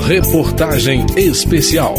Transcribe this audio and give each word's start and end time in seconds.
Reportagem 0.00 1.06
Especial. 1.16 1.94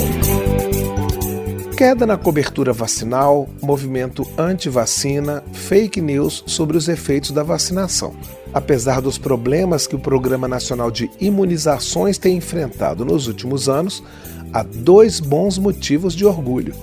Queda 1.78 2.06
na 2.06 2.18
cobertura 2.18 2.74
vacinal, 2.74 3.48
movimento 3.62 4.28
anti-vacina, 4.38 5.42
fake 5.54 6.02
news 6.02 6.44
sobre 6.46 6.76
os 6.76 6.90
efeitos 6.90 7.32
da 7.32 7.42
vacinação. 7.42 8.14
Apesar 8.54 9.00
dos 9.02 9.18
problemas 9.18 9.88
que 9.88 9.96
o 9.96 10.00
Programa 10.00 10.48
Nacional 10.48 10.92
de 10.92 11.10
Imunizações 11.22 12.18
tem 12.18 12.36
enfrentado 12.36 13.06
nos 13.06 13.28
últimos 13.28 13.70
anos, 13.70 14.04
há 14.52 14.62
dois 14.62 15.22
bons 15.22 15.58
motivos 15.58 16.14
de 16.14 16.26
orgulho. 16.26 16.76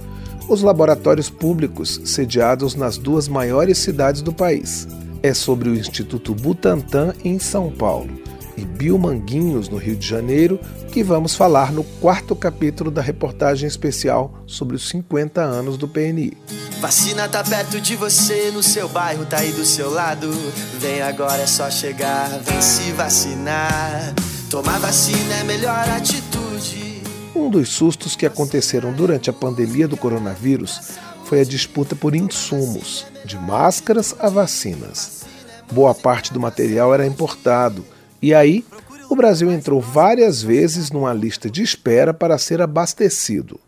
Os 0.48 0.62
laboratórios 0.62 1.28
públicos 1.28 2.00
sediados 2.04 2.74
nas 2.74 2.96
duas 2.96 3.28
maiores 3.28 3.76
cidades 3.78 4.22
do 4.22 4.32
país. 4.32 4.88
É 5.22 5.34
sobre 5.34 5.68
o 5.68 5.74
Instituto 5.74 6.34
Butantan 6.34 7.12
em 7.22 7.38
São 7.38 7.70
Paulo 7.70 8.28
e 8.58 8.64
Biomanguinhos, 8.64 9.68
no 9.68 9.76
Rio 9.76 9.94
de 9.94 10.06
Janeiro, 10.06 10.58
que 10.90 11.04
vamos 11.04 11.34
falar 11.34 11.72
no 11.72 11.84
quarto 11.84 12.34
capítulo 12.34 12.90
da 12.90 13.00
reportagem 13.00 13.68
especial 13.68 14.42
sobre 14.46 14.74
os 14.74 14.88
50 14.88 15.40
anos 15.40 15.76
do 15.76 15.86
PNI. 15.86 16.36
Vacina 16.80 17.28
tá 17.28 17.42
perto 17.44 17.80
de 17.80 17.94
você, 17.94 18.50
no 18.50 18.62
seu 18.62 18.88
bairro, 18.88 19.24
tá 19.24 19.38
aí 19.38 19.52
do 19.52 19.64
seu 19.64 19.90
lado. 19.90 20.30
Vem 20.78 21.02
agora, 21.02 21.42
é 21.42 21.46
só 21.46 21.70
chegar, 21.70 22.28
vem 22.40 22.60
se 22.60 22.92
vacinar. 22.92 24.14
Tomar 24.50 24.78
vacina 24.80 25.34
é 25.40 25.44
melhor 25.44 25.88
atitude. 25.90 27.02
Um 27.34 27.50
dos 27.50 27.68
sustos 27.68 28.16
que 28.16 28.26
aconteceram 28.26 28.92
durante 28.92 29.30
a 29.30 29.32
pandemia 29.32 29.86
do 29.86 29.96
coronavírus 29.96 30.98
foi 31.24 31.40
a 31.40 31.44
disputa 31.44 31.94
por 31.94 32.14
insumos, 32.16 33.06
de 33.24 33.36
máscaras 33.36 34.16
a 34.18 34.28
vacinas. 34.28 35.26
Boa 35.70 35.94
parte 35.94 36.32
do 36.32 36.40
material 36.40 36.94
era 36.94 37.06
importado 37.06 37.84
e 38.20 38.34
aí, 38.34 38.64
o 39.08 39.16
Brasil 39.16 39.50
entrou 39.50 39.80
várias 39.80 40.42
vezes 40.42 40.90
numa 40.90 41.12
lista 41.12 41.48
de 41.50 41.62
espera 41.62 42.12
para 42.12 42.36
ser 42.36 42.60
abastecido. 42.60 43.58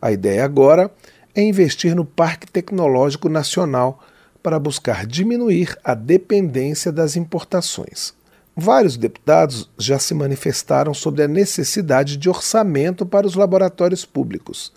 A 0.00 0.12
ideia 0.12 0.44
agora 0.44 0.90
é 1.34 1.42
investir 1.42 1.94
no 1.94 2.04
Parque 2.04 2.46
Tecnológico 2.50 3.28
Nacional 3.28 4.02
para 4.42 4.58
buscar 4.58 5.06
diminuir 5.06 5.76
a 5.82 5.94
dependência 5.94 6.92
das 6.92 7.16
importações. 7.16 8.14
Vários 8.56 8.96
deputados 8.96 9.70
já 9.78 9.98
se 9.98 10.14
manifestaram 10.14 10.92
sobre 10.92 11.22
a 11.22 11.28
necessidade 11.28 12.16
de 12.16 12.28
orçamento 12.28 13.06
para 13.06 13.26
os 13.26 13.34
laboratórios 13.34 14.04
públicos. 14.04 14.72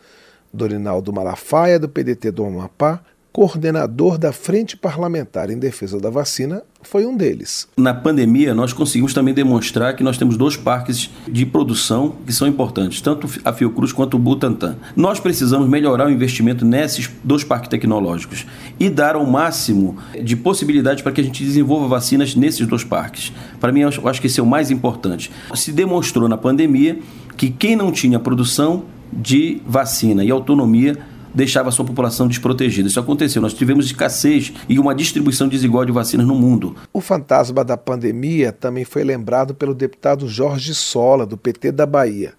Dorinaldo 0.53 1.11
Malafaia, 1.11 1.79
do 1.79 1.89
PDT 1.89 2.31
do 2.31 2.45
Amapá, 2.45 3.01
coordenador 3.31 4.17
da 4.17 4.33
Frente 4.33 4.75
Parlamentar 4.75 5.49
em 5.49 5.57
Defesa 5.57 5.99
da 5.99 6.09
Vacina, 6.09 6.63
foi 6.81 7.05
um 7.05 7.15
deles. 7.15 7.67
Na 7.77 7.93
pandemia, 7.93 8.53
nós 8.53 8.73
conseguimos 8.73 9.13
também 9.13 9.33
demonstrar 9.33 9.95
que 9.95 10.03
nós 10.03 10.17
temos 10.17 10.35
dois 10.35 10.57
parques 10.57 11.09
de 11.27 11.45
produção 11.45 12.15
que 12.25 12.33
são 12.33 12.47
importantes, 12.47 12.99
tanto 12.99 13.29
a 13.45 13.53
Fiocruz 13.53 13.93
quanto 13.93 14.15
o 14.15 14.19
Butantan. 14.19 14.75
Nós 14.95 15.19
precisamos 15.19 15.69
melhorar 15.69 16.07
o 16.07 16.11
investimento 16.11 16.65
nesses 16.65 17.09
dois 17.23 17.43
parques 17.43 17.69
tecnológicos 17.69 18.45
e 18.79 18.89
dar 18.89 19.15
ao 19.15 19.25
máximo 19.25 19.97
de 20.21 20.35
possibilidades 20.35 21.01
para 21.01 21.11
que 21.11 21.21
a 21.21 21.23
gente 21.23 21.43
desenvolva 21.43 21.87
vacinas 21.87 22.35
nesses 22.35 22.67
dois 22.67 22.83
parques. 22.83 23.31
Para 23.59 23.71
mim, 23.71 23.81
eu 23.81 24.07
acho 24.07 24.19
que 24.19 24.27
esse 24.27 24.39
é 24.39 24.43
o 24.43 24.47
mais 24.47 24.71
importante. 24.71 25.31
Se 25.53 25.71
demonstrou 25.71 26.27
na 26.27 26.37
pandemia 26.37 26.99
que 27.37 27.49
quem 27.49 27.75
não 27.75 27.91
tinha 27.91 28.19
produção 28.19 28.83
de 29.13 29.61
vacina 29.65 30.23
e 30.23 30.31
autonomia 30.31 30.97
deixava 31.33 31.69
a 31.69 31.71
sua 31.71 31.85
população 31.85 32.27
desprotegida. 32.27 32.87
Isso 32.87 32.99
aconteceu. 32.99 33.41
Nós 33.41 33.53
tivemos 33.53 33.85
escassez 33.85 34.53
e 34.67 34.79
uma 34.79 34.95
distribuição 34.95 35.47
desigual 35.47 35.85
de 35.85 35.91
vacinas 35.91 36.25
no 36.25 36.35
mundo. 36.35 36.75
O 36.93 37.01
fantasma 37.01 37.63
da 37.63 37.77
pandemia 37.77 38.51
também 38.51 38.85
foi 38.85 39.03
lembrado 39.03 39.53
pelo 39.53 39.73
deputado 39.73 40.27
Jorge 40.27 40.73
Sola, 40.73 41.25
do 41.25 41.37
PT 41.37 41.71
da 41.71 41.85
Bahia. 41.85 42.33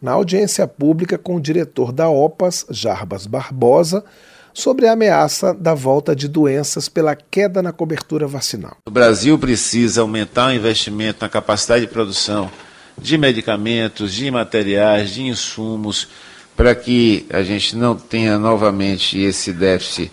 Na 0.00 0.12
audiência 0.12 0.66
pública 0.66 1.18
com 1.18 1.36
o 1.36 1.40
diretor 1.40 1.92
da 1.92 2.08
OPAS, 2.08 2.64
Jarbas 2.70 3.26
Barbosa, 3.26 4.02
sobre 4.52 4.86
a 4.86 4.92
ameaça 4.92 5.54
da 5.54 5.74
volta 5.74 6.16
de 6.16 6.26
doenças 6.26 6.88
pela 6.88 7.14
queda 7.14 7.62
na 7.62 7.72
cobertura 7.72 8.26
vacinal. 8.26 8.76
O 8.86 8.90
Brasil 8.90 9.38
precisa 9.38 10.00
aumentar 10.00 10.48
o 10.48 10.54
investimento 10.54 11.18
na 11.20 11.28
capacidade 11.28 11.86
de 11.86 11.92
produção 11.92 12.50
de 12.98 13.16
medicamentos, 13.16 14.12
de 14.12 14.30
materiais, 14.30 15.10
de 15.10 15.22
insumos 15.22 16.08
para 16.56 16.74
que 16.74 17.26
a 17.30 17.42
gente 17.42 17.76
não 17.76 17.96
tenha 17.96 18.38
novamente 18.38 19.18
esse 19.18 19.52
déficit 19.52 20.10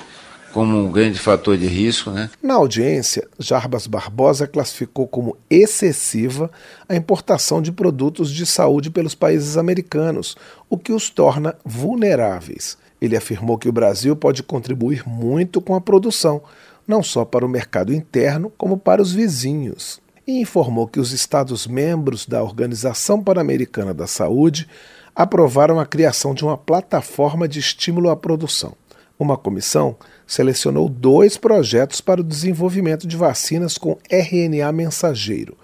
como 0.58 0.76
um 0.76 0.92
grande 0.92 1.20
fator 1.20 1.56
de 1.56 1.68
risco. 1.68 2.10
Né? 2.10 2.30
Na 2.42 2.56
audiência, 2.56 3.28
Jarbas 3.38 3.86
Barbosa 3.86 4.48
classificou 4.48 5.08
como 5.08 5.38
excessiva 5.50 6.50
a 6.90 6.96
importação 6.96 7.62
de 7.62 7.72
produtos 7.72 8.32
de 8.32 8.44
saúde 8.46 8.90
pelos 8.90 9.14
países 9.14 9.56
americanos, 9.56 10.36
o 10.70 10.76
que 10.76 10.92
os 10.92 11.10
torna 11.10 11.56
vulneráveis. 11.64 12.78
Ele 13.00 13.16
afirmou 13.16 13.58
que 13.58 13.70
o 13.70 13.74
Brasil 13.74 14.16
pode 14.16 14.42
contribuir 14.42 15.08
muito 15.08 15.62
com 15.62 15.76
a 15.76 15.82
produção, 15.82 16.42
não 16.88 17.04
só 17.04 17.24
para 17.24 17.46
o 17.46 17.50
mercado 17.50 17.94
interno, 17.94 18.52
como 18.58 18.78
para 18.78 19.02
os 19.02 19.12
vizinhos. 19.12 20.02
E 20.26 20.42
informou 20.42 20.88
que 20.88 21.00
os 21.00 21.12
Estados-membros 21.12 22.26
da 22.26 22.42
Organização 22.42 23.24
Pan-Americana 23.24 23.94
da 23.94 24.08
Saúde 24.08 24.68
aprovaram 25.18 25.80
a 25.80 25.86
criação 25.86 26.32
de 26.32 26.46
uma 26.46 26.56
plataforma 26.56 27.48
de 27.48 27.58
estímulo 27.58 28.12
à 28.12 28.16
produção. 28.16 28.74
Uma 29.18 29.36
comissão 29.36 29.96
selecionou 30.28 30.88
dois 30.88 31.38
projetos 31.38 32.00
para 32.00 32.22
o 32.22 32.24
desenvolvimento 32.24 33.08
de 33.08 33.18
vacinas 33.18 33.80
com 33.80 33.98
RNA 34.12 34.72
mensageiro, 34.72 35.58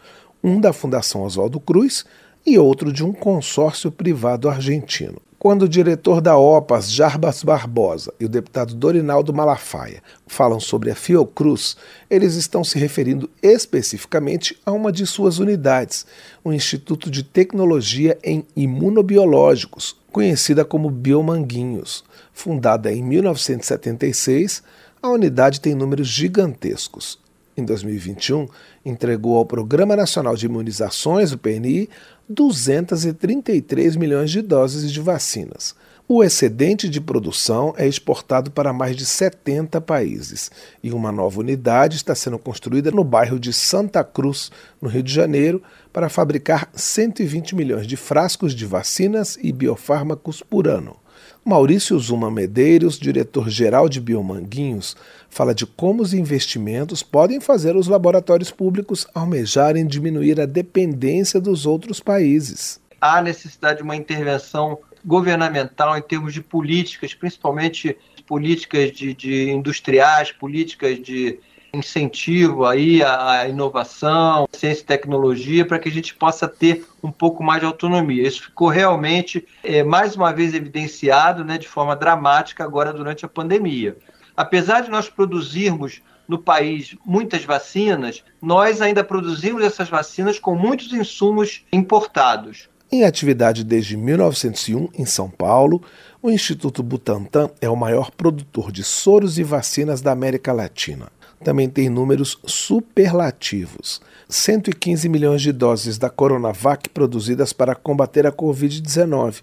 um 0.44 0.60
da 0.60 0.74
Fundação 0.74 1.22
Oswaldo 1.22 1.60
Cruz 1.60 2.04
e 2.44 2.58
outro 2.58 2.92
de 2.92 3.06
um 3.06 3.14
consórcio 3.14 3.92
privado 3.92 4.50
argentino. 4.50 5.22
Quando 5.44 5.64
o 5.64 5.68
diretor 5.68 6.22
da 6.22 6.38
OPAS, 6.38 6.90
Jarbas 6.90 7.44
Barbosa, 7.44 8.14
e 8.18 8.24
o 8.24 8.30
deputado 8.30 8.74
Dorinaldo 8.74 9.34
Malafaia 9.34 10.02
falam 10.26 10.58
sobre 10.58 10.90
a 10.90 10.96
Fiocruz, 10.96 11.76
eles 12.10 12.36
estão 12.36 12.64
se 12.64 12.80
referindo 12.80 13.30
especificamente 13.42 14.58
a 14.66 14.72
uma 14.72 14.90
de 14.90 15.06
suas 15.06 15.40
unidades, 15.40 16.06
o 16.46 16.54
Instituto 16.54 17.12
de 17.12 17.24
Tecnologia 17.24 18.18
em 18.24 18.46
Imunobiológicos, 18.56 19.98
conhecida 20.14 20.64
como 20.64 20.90
Biomanguinhos. 20.90 22.06
Fundada 22.32 22.90
em 22.94 23.04
1976, 23.04 24.64
a 25.02 25.10
unidade 25.10 25.60
tem 25.60 25.76
números 25.76 26.08
gigantescos. 26.08 27.20
Em 27.56 27.64
2021, 27.64 28.48
entregou 28.84 29.38
ao 29.38 29.46
Programa 29.46 29.96
Nacional 29.96 30.36
de 30.36 30.48
Imunizações, 30.48 31.32
o 31.32 31.38
PNI, 31.38 31.88
233 32.30 33.96
milhões 33.96 34.32
de 34.32 34.42
doses 34.42 34.92
de 34.92 35.02
vacinas. 35.02 35.76
O 36.08 36.24
excedente 36.24 36.90
de 36.90 37.00
produção 37.00 37.74
é 37.78 37.88
exportado 37.88 38.52
para 38.52 38.74
mais 38.74 38.96
de 38.96 39.06
70 39.06 39.80
países 39.82 40.52
e 40.84 40.92
uma 40.92 41.12
nova 41.12 41.40
unidade 41.40 41.96
está 41.96 42.14
sendo 42.14 42.38
construída 42.38 42.92
no 42.92 43.04
bairro 43.04 43.40
de 43.40 43.54
Santa 43.54 44.04
Cruz, 44.04 44.52
no 44.82 44.90
Rio 44.90 45.02
de 45.02 45.14
Janeiro, 45.14 45.64
para 45.94 46.10
fabricar 46.10 46.70
120 46.74 47.56
milhões 47.56 47.88
de 47.88 47.96
frascos 47.96 48.54
de 48.54 48.66
vacinas 48.66 49.38
e 49.42 49.54
biofármacos 49.54 50.44
por 50.44 50.68
ano. 50.68 50.98
Maurício 51.46 52.00
Zuma 52.00 52.32
Medeiros, 52.32 52.98
diretor-geral 52.98 53.90
de 53.90 54.00
Biomanguinhos, 54.00 54.96
fala 55.30 55.54
de 55.54 55.66
como 55.66 56.02
os 56.02 56.14
investimentos 56.14 57.04
podem 57.04 57.42
fazer 57.42 57.76
os 57.76 57.88
laboratórios 57.88 58.50
públicos 58.50 59.06
almejarem 59.14 59.86
diminuir 59.86 60.40
a 60.40 60.46
dependência 60.46 61.42
dos 61.42 61.66
outros 61.66 62.00
países. 62.00 62.80
Há 63.02 63.22
necessidade 63.22 63.80
de 63.80 63.84
uma 63.84 63.96
intervenção 63.96 64.80
governamental 65.06 65.98
em 65.98 66.02
termos 66.02 66.34
de 66.34 66.42
políticas, 66.42 67.14
principalmente 67.14 67.98
políticas 68.26 68.94
de, 68.94 69.14
de 69.14 69.52
industriais, 69.52 70.32
políticas 70.32 70.98
de 70.98 71.40
incentivo 71.74 72.66
aí 72.66 73.04
à 73.04 73.48
inovação, 73.50 74.48
ciência 74.54 74.84
e 74.84 74.86
tecnologia, 74.86 75.66
para 75.66 75.80
que 75.80 75.90
a 75.90 75.92
gente 75.92 76.14
possa 76.14 76.48
ter 76.48 76.86
um 77.04 77.12
pouco 77.12 77.44
mais 77.44 77.62
de 77.62 77.66
autonomia. 77.66 78.28
Isso 78.28 78.44
ficou 78.44 78.68
realmente, 78.68 79.46
é, 79.64 79.84
mais 79.84 80.16
uma 80.16 80.32
vez, 80.32 80.54
evidenciado 80.54 81.44
né, 81.44 81.58
de 81.58 81.68
forma 81.68 81.96
dramática 81.96 82.64
agora 82.64 82.94
durante 82.94 83.26
a 83.26 83.28
pandemia. 83.28 83.98
Apesar 84.38 84.82
de 84.82 84.92
nós 84.92 85.10
produzirmos 85.10 86.02
no 86.28 86.38
país 86.38 86.96
muitas 87.04 87.44
vacinas, 87.44 88.24
nós 88.42 88.80
ainda 88.80 89.04
produzimos 89.04 89.64
essas 89.64 89.90
vacinas 89.90 90.38
com 90.38 90.56
muitos 90.56 90.94
insumos 90.94 91.66
importados. 91.74 92.70
Em 92.92 93.04
atividade 93.04 93.64
desde 93.64 93.98
1901 93.98 94.90
em 94.94 95.06
São 95.06 95.28
Paulo, 95.28 95.82
o 96.22 96.30
Instituto 96.30 96.84
Butantan 96.84 97.50
é 97.60 97.68
o 97.68 97.76
maior 97.76 98.12
produtor 98.12 98.72
de 98.72 98.84
soros 98.84 99.40
e 99.40 99.44
vacinas 99.44 100.02
da 100.02 100.12
América 100.12 100.54
Latina 100.54 101.12
também 101.44 101.70
tem 101.70 101.90
números 101.90 102.40
superlativos. 102.46 104.02
115 104.28 105.08
milhões 105.08 105.42
de 105.42 105.52
doses 105.52 105.98
da 105.98 106.10
Coronavac 106.10 106.90
produzidas 106.90 107.54
para 107.54 107.76
combater 107.76 108.26
a 108.26 108.32
Covid-19 108.32 109.42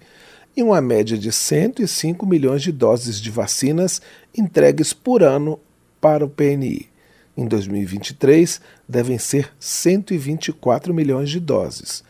e 0.56 0.62
uma 0.62 0.80
média 0.80 1.16
de 1.16 1.30
105 1.30 2.26
milhões 2.26 2.62
de 2.62 2.72
doses 2.72 3.20
de 3.20 3.30
vacinas 3.30 4.02
entregues 4.36 4.92
por 4.92 5.22
ano 5.22 5.60
para 6.00 6.24
o 6.24 6.28
PNI. 6.28 6.88
Em 7.36 7.46
2023, 7.46 8.60
devem 8.88 9.18
ser 9.18 9.52
124 9.60 10.92
milhões 10.92 11.30
de 11.30 11.38
doses. 11.38 12.02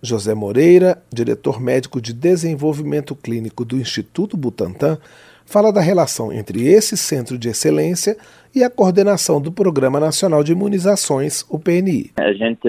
José 0.00 0.32
Moreira, 0.32 1.02
diretor 1.12 1.60
médico 1.60 2.00
de 2.00 2.12
desenvolvimento 2.12 3.16
clínico 3.16 3.64
do 3.64 3.76
Instituto 3.76 4.36
Butantan, 4.36 4.96
fala 5.44 5.72
da 5.72 5.80
relação 5.80 6.32
entre 6.32 6.68
esse 6.68 6.96
centro 6.96 7.36
de 7.36 7.48
excelência 7.48 8.16
e 8.54 8.64
a 8.64 8.70
coordenação 8.70 9.40
do 9.40 9.52
Programa 9.52 10.00
Nacional 10.00 10.42
de 10.42 10.52
Imunizações, 10.52 11.44
o 11.50 11.58
PNI. 11.58 12.10
A 12.16 12.32
gente 12.32 12.68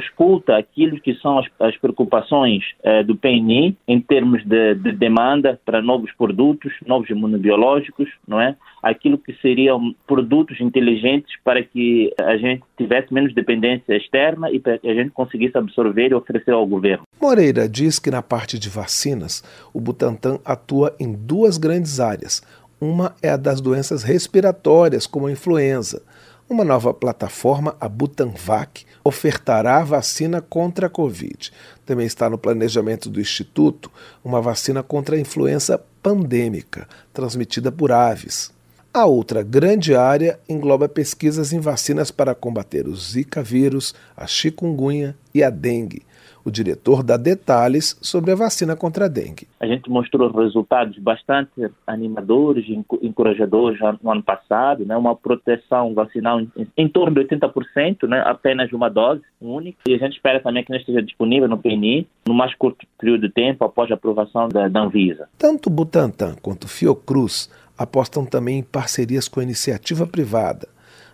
escuta 0.00 0.56
aquilo 0.56 1.00
que 1.00 1.14
são 1.14 1.38
as, 1.38 1.46
as 1.58 1.76
preocupações 1.76 2.62
eh, 2.82 3.02
do 3.02 3.16
PNI 3.16 3.76
em 3.86 4.00
termos 4.00 4.44
de, 4.44 4.74
de, 4.74 4.92
demanda 4.92 5.58
para 5.64 5.80
novos 5.80 6.12
produtos, 6.12 6.72
novos 6.86 7.08
imunobiológicos, 7.10 8.08
não 8.26 8.40
é? 8.40 8.56
Aquilo 8.82 9.18
que 9.18 9.32
seriam 9.40 9.94
produtos 10.06 10.60
inteligentes 10.60 11.34
para 11.44 11.62
que 11.62 12.12
a 12.20 12.36
gente 12.36 12.62
tivesse 12.76 13.12
menos 13.12 13.34
dependência 13.34 13.94
externa 13.94 14.50
e 14.50 14.58
para 14.58 14.78
que 14.78 14.88
a 14.88 14.94
gente 14.94 15.10
conseguisse 15.10 15.56
absorver 15.56 16.10
e 16.10 16.14
oferecer 16.14 16.52
ao 16.52 16.66
governo. 16.66 17.04
Moreira 17.20 17.68
diz 17.68 17.98
que 17.98 18.10
na 18.10 18.22
parte 18.22 18.58
de 18.58 18.70
vacinas, 18.70 19.42
o 19.74 19.80
Butantan 19.80 20.38
atua 20.44 20.94
em 20.98 21.12
duas 21.12 21.58
grandes 21.58 22.00
áreas 22.00 22.42
uma 22.80 23.14
é 23.20 23.30
a 23.30 23.36
das 23.36 23.60
doenças 23.60 24.02
respiratórias, 24.02 25.06
como 25.06 25.26
a 25.26 25.32
influenza. 25.32 26.02
Uma 26.48 26.64
nova 26.64 26.92
plataforma, 26.94 27.76
a 27.78 27.88
Butanvac, 27.88 28.84
ofertará 29.04 29.84
vacina 29.84 30.40
contra 30.40 30.86
a 30.86 30.90
Covid. 30.90 31.52
Também 31.84 32.06
está 32.06 32.28
no 32.28 32.38
planejamento 32.38 33.08
do 33.08 33.20
Instituto 33.20 33.90
uma 34.24 34.40
vacina 34.40 34.82
contra 34.82 35.14
a 35.14 35.20
influenza 35.20 35.80
pandêmica, 36.02 36.88
transmitida 37.12 37.70
por 37.70 37.92
aves. 37.92 38.50
A 38.92 39.06
outra 39.06 39.42
grande 39.42 39.94
área 39.94 40.40
engloba 40.48 40.88
pesquisas 40.88 41.52
em 41.52 41.60
vacinas 41.60 42.10
para 42.10 42.34
combater 42.34 42.88
o 42.88 42.96
Zika 42.96 43.42
vírus, 43.42 43.94
a 44.16 44.26
chikungunya 44.26 45.14
e 45.32 45.44
a 45.44 45.50
dengue. 45.50 46.02
O 46.44 46.50
diretor 46.50 47.02
dá 47.02 47.16
detalhes 47.16 47.98
sobre 48.00 48.32
a 48.32 48.34
vacina 48.34 48.74
contra 48.74 49.06
a 49.06 49.08
dengue. 49.08 49.46
A 49.60 49.66
gente 49.66 49.90
mostrou 49.90 50.30
resultados 50.30 50.98
bastante 50.98 51.50
animadores, 51.86 52.64
encorajadores 53.02 53.78
no 54.02 54.10
ano 54.10 54.22
passado, 54.22 54.84
né? 54.84 54.96
uma 54.96 55.14
proteção 55.14 55.94
vacinal 55.94 56.40
em, 56.40 56.50
em 56.76 56.88
torno 56.88 57.14
de 57.14 57.36
80%, 57.36 58.08
né? 58.08 58.22
apenas 58.24 58.72
uma 58.72 58.88
dose 58.88 59.22
única. 59.40 59.78
E 59.86 59.94
a 59.94 59.98
gente 59.98 60.14
espera 60.14 60.40
também 60.40 60.64
que 60.64 60.70
não 60.70 60.78
esteja 60.78 61.02
disponível 61.02 61.48
no 61.48 61.58
PNI 61.58 62.06
no 62.26 62.34
mais 62.34 62.54
curto 62.54 62.86
período 62.98 63.28
de 63.28 63.32
tempo 63.32 63.64
após 63.64 63.90
a 63.90 63.94
aprovação 63.94 64.48
da, 64.48 64.68
da 64.68 64.80
Anvisa. 64.80 65.28
Tanto 65.38 65.68
Butantan 65.68 66.36
quanto 66.40 66.68
Fiocruz 66.68 67.50
apostam 67.76 68.24
também 68.26 68.58
em 68.58 68.62
parcerias 68.62 69.28
com 69.28 69.40
a 69.40 69.42
iniciativa 69.42 70.06
privada 70.06 70.68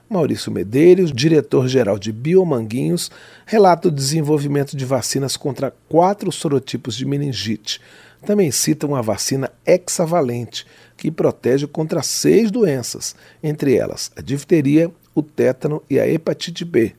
Maurício 0.08 0.52
Medeiros, 0.52 1.12
diretor-geral 1.12 1.98
de 1.98 2.12
Biomanguinhos, 2.12 3.10
relata 3.44 3.88
o 3.88 3.90
desenvolvimento 3.90 4.76
de 4.76 4.84
vacinas 4.84 5.36
contra 5.36 5.74
quatro 5.88 6.30
sorotipos 6.30 6.96
de 6.96 7.04
meningite. 7.04 7.80
Também 8.24 8.50
citam 8.52 8.94
a 8.94 9.02
vacina 9.02 9.50
hexavalente, 9.66 10.64
que 10.96 11.10
protege 11.10 11.66
contra 11.66 12.02
seis 12.02 12.52
doenças, 12.52 13.16
entre 13.42 13.74
elas 13.74 14.12
a 14.16 14.20
difteria, 14.20 14.90
o 15.14 15.22
tétano 15.22 15.82
e 15.90 15.98
a 15.98 16.08
hepatite 16.08 16.64
B. 16.64 16.94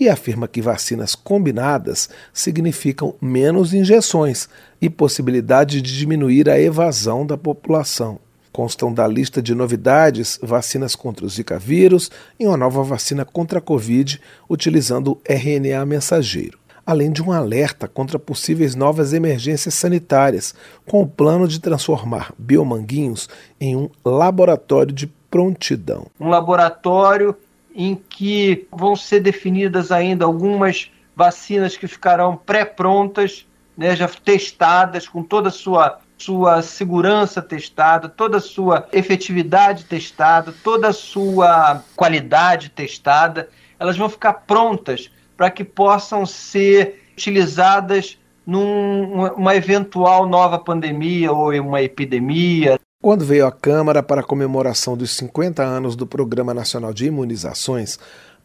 E 0.00 0.08
afirma 0.08 0.48
que 0.48 0.62
vacinas 0.62 1.14
combinadas 1.14 2.08
significam 2.32 3.14
menos 3.20 3.74
injeções 3.74 4.48
e 4.80 4.88
possibilidade 4.88 5.82
de 5.82 5.96
diminuir 5.96 6.48
a 6.48 6.58
evasão 6.58 7.26
da 7.26 7.36
população. 7.36 8.18
Constam 8.56 8.90
da 8.90 9.06
lista 9.06 9.42
de 9.42 9.54
novidades 9.54 10.40
vacinas 10.42 10.96
contra 10.96 11.26
o 11.26 11.28
Zika 11.28 11.58
vírus 11.58 12.10
e 12.40 12.46
uma 12.46 12.56
nova 12.56 12.82
vacina 12.82 13.22
contra 13.22 13.58
a 13.58 13.60
Covid 13.60 14.18
utilizando 14.48 15.20
RNA 15.28 15.84
mensageiro, 15.84 16.58
além 16.86 17.12
de 17.12 17.22
um 17.22 17.32
alerta 17.32 17.86
contra 17.86 18.18
possíveis 18.18 18.74
novas 18.74 19.12
emergências 19.12 19.74
sanitárias, 19.74 20.54
com 20.86 21.02
o 21.02 21.06
plano 21.06 21.46
de 21.46 21.60
transformar 21.60 22.32
Biomanguinhos 22.38 23.28
em 23.60 23.76
um 23.76 23.90
laboratório 24.02 24.94
de 24.94 25.06
prontidão. 25.30 26.06
Um 26.18 26.30
laboratório 26.30 27.36
em 27.74 27.94
que 27.94 28.66
vão 28.72 28.96
ser 28.96 29.20
definidas 29.20 29.92
ainda 29.92 30.24
algumas 30.24 30.90
vacinas 31.14 31.76
que 31.76 31.86
ficarão 31.86 32.38
pré-prontas, 32.38 33.46
né, 33.76 33.94
já 33.94 34.08
testadas 34.08 35.06
com 35.06 35.22
toda 35.22 35.50
a 35.50 35.52
sua 35.52 36.00
sua 36.18 36.62
segurança 36.62 37.42
testada, 37.42 38.08
toda 38.08 38.38
a 38.38 38.40
sua 38.40 38.88
efetividade 38.92 39.84
testada, 39.84 40.54
toda 40.64 40.88
a 40.88 40.92
sua 40.92 41.82
qualidade 41.94 42.70
testada, 42.70 43.48
elas 43.78 43.96
vão 43.96 44.08
ficar 44.08 44.32
prontas 44.32 45.10
para 45.36 45.50
que 45.50 45.62
possam 45.62 46.24
ser 46.24 47.02
utilizadas 47.12 48.18
numa 48.46 49.54
eventual 49.56 50.26
nova 50.26 50.58
pandemia 50.58 51.32
ou 51.32 51.50
uma 51.60 51.82
epidemia. 51.82 52.78
Quando 53.02 53.24
veio 53.24 53.46
à 53.46 53.52
Câmara 53.52 54.02
para 54.02 54.20
a 54.20 54.24
comemoração 54.24 54.96
dos 54.96 55.16
50 55.16 55.62
anos 55.62 55.96
do 55.96 56.06
Programa 56.06 56.54
Nacional 56.54 56.94
de 56.94 57.06
Imunizações, 57.06 57.98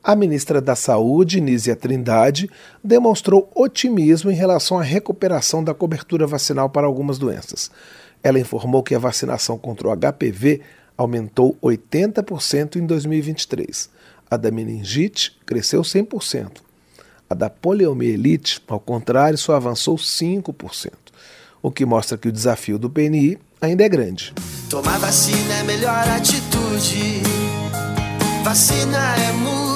a 0.03 0.15
ministra 0.15 0.59
da 0.59 0.75
Saúde, 0.75 1.39
Nízia 1.39 1.75
Trindade, 1.75 2.49
demonstrou 2.83 3.51
otimismo 3.55 4.31
em 4.31 4.35
relação 4.35 4.79
à 4.79 4.81
recuperação 4.81 5.63
da 5.63 5.73
cobertura 5.73 6.25
vacinal 6.25 6.69
para 6.69 6.87
algumas 6.87 7.17
doenças. 7.17 7.69
Ela 8.23 8.39
informou 8.39 8.83
que 8.83 8.95
a 8.95 8.99
vacinação 8.99 9.57
contra 9.57 9.87
o 9.87 9.95
HPV 9.95 10.61
aumentou 10.97 11.57
80% 11.61 12.75
em 12.77 12.85
2023. 12.85 13.89
A 14.29 14.37
da 14.37 14.51
meningite 14.51 15.37
cresceu 15.45 15.81
100%. 15.81 16.49
A 17.29 17.33
da 17.33 17.49
poliomielite, 17.49 18.61
ao 18.67 18.79
contrário, 18.79 19.37
só 19.37 19.55
avançou 19.55 19.95
5%, 19.95 20.91
o 21.61 21.71
que 21.71 21.85
mostra 21.85 22.17
que 22.17 22.27
o 22.27 22.31
desafio 22.31 22.77
do 22.77 22.89
PNI 22.89 23.37
ainda 23.61 23.83
é 23.83 23.89
grande. 23.89 24.33
Tomar 24.69 24.99
vacina 24.99 25.53
é 25.59 25.63
melhor 25.63 26.07
atitude. 26.09 27.21
Vacina 28.43 29.15
é 29.15 29.31
muito. 29.31 29.70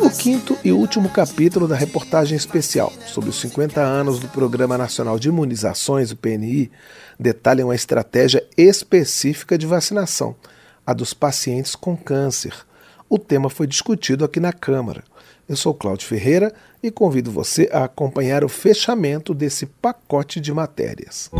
O 0.00 0.10
quinto 0.10 0.56
e 0.62 0.70
último 0.70 1.08
capítulo 1.08 1.66
da 1.66 1.74
reportagem 1.74 2.36
especial 2.36 2.92
sobre 3.06 3.30
os 3.30 3.40
50 3.40 3.80
anos 3.80 4.18
do 4.18 4.28
Programa 4.28 4.76
Nacional 4.76 5.18
de 5.18 5.28
Imunizações, 5.28 6.10
o 6.10 6.16
PNI, 6.16 6.70
detalha 7.18 7.64
uma 7.64 7.74
estratégia 7.74 8.46
específica 8.56 9.56
de 9.56 9.66
vacinação, 9.66 10.36
a 10.86 10.92
dos 10.92 11.14
pacientes 11.14 11.74
com 11.74 11.96
câncer. 11.96 12.54
O 13.08 13.18
tema 13.18 13.48
foi 13.48 13.66
discutido 13.66 14.24
aqui 14.24 14.40
na 14.40 14.52
Câmara. 14.52 15.04
Eu 15.48 15.56
sou 15.56 15.74
Cláudio 15.74 16.06
Ferreira 16.06 16.52
e 16.82 16.90
convido 16.90 17.30
você 17.30 17.68
a 17.72 17.84
acompanhar 17.84 18.44
o 18.44 18.48
fechamento 18.48 19.34
desse 19.34 19.66
pacote 19.66 20.40
de 20.40 20.52
matérias. 20.52 21.30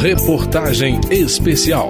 Reportagem 0.00 1.00
especial. 1.10 1.88